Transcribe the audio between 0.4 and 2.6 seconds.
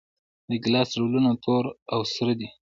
د ګیلاس ډولونه تور او سره دي.